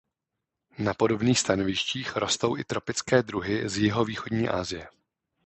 [0.79, 4.87] Na podobných stanovištích rostou i tropické druhy z jihovýchodní Asie.